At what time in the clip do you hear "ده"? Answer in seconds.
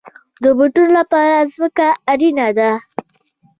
2.57-2.69